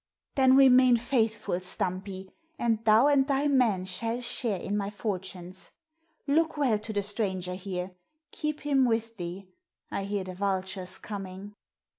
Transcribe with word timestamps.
"Then 0.33 0.55
remain 0.55 0.97
faithful, 0.97 1.59
Stumpy, 1.59 2.27
and 2.57 2.83
thou 2.85 3.05
and 3.05 3.27
thy 3.27 3.47
men 3.47 3.85
shall 3.85 4.19
share 4.19 4.57
in 4.59 4.75
my 4.75 4.89
fortunes. 4.89 5.71
Look 6.25 6.57
well 6.57 6.79
to 6.79 6.91
the 6.91 7.03
stranger 7.03 7.55
there. 7.55 7.91
Keep 8.31 8.61
him 8.61 8.85
with 8.85 9.17
thee. 9.17 9.47
I 9.91 10.05
hear 10.05 10.23
the 10.23 10.33
vultures 10.33 10.97
coming." 10.97 11.53